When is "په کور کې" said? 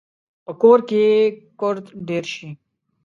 0.45-1.03